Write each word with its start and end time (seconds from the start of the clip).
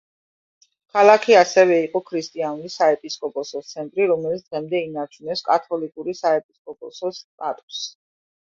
ქალაქი 0.95 1.35
ასევე 1.41 1.75
იყო 1.87 2.01
ქრისტიანული 2.07 2.71
საეპისკოპოსოს 2.77 3.69
ცენტრი, 3.75 4.07
რომელიც 4.13 4.43
დღემდე 4.49 4.83
ინარჩუნებს 4.89 5.47
კათოლიკური 5.51 6.19
საეპისკოპოსოს 6.23 7.21
სტატუსს. 7.27 7.89